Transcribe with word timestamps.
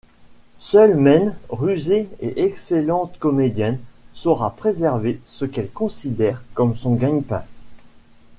Seule 0.57 0.95
Maine, 0.95 1.35
rusée 1.49 2.09
et 2.21 2.41
excellente 2.41 3.19
comédienne, 3.19 3.77
saura 4.13 4.49
préserver 4.55 5.21
ce 5.27 5.45
qu'elle 5.45 5.69
considère 5.69 6.41
comme 6.55 6.75
son 6.75 6.95
gagne-pain. 6.95 7.43